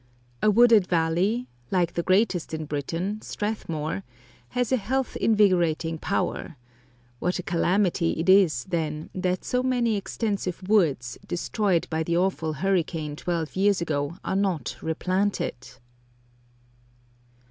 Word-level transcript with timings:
A 0.41 0.49
wooded 0.49 0.87
valley 0.87 1.47
like 1.69 1.93
the 1.93 2.01
greatest 2.01 2.55
in 2.55 2.65
Britain, 2.65 3.21
Strathmore 3.21 4.03
has 4.49 4.71
a 4.71 4.75
health 4.75 5.15
invigorating 5.17 5.99
power: 5.99 6.57
what 7.19 7.37
a 7.37 7.43
calamity 7.43 8.13
it 8.19 8.27
is, 8.27 8.63
then, 8.63 9.11
that 9.13 9.45
so 9.45 9.61
many 9.61 9.95
extensive 9.97 10.67
woods, 10.67 11.19
destroyed 11.27 11.85
by 11.91 12.01
the 12.01 12.17
awful 12.17 12.53
hurricane 12.53 13.15
twelve 13.15 13.55
years 13.55 13.79
ago, 13.79 14.17
are 14.25 14.35
not 14.35 14.75
replanted! 14.81 15.53